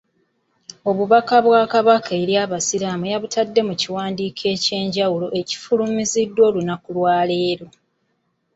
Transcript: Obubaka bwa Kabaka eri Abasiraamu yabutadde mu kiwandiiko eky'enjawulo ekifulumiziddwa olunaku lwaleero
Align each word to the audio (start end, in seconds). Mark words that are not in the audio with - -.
Obubaka 0.89 1.35
bwa 1.45 1.61
Kabaka 1.73 2.11
eri 2.21 2.33
Abasiraamu 2.45 3.05
yabutadde 3.13 3.61
mu 3.67 3.73
kiwandiiko 3.81 4.43
eky'enjawulo 4.55 5.27
ekifulumiziddwa 5.39 6.41
olunaku 6.49 6.89
lwaleero 6.95 7.67